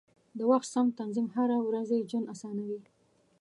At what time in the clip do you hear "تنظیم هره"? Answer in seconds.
0.99-1.57